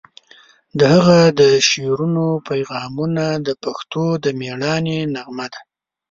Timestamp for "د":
0.79-0.81, 1.39-1.41, 3.47-3.49, 4.23-4.25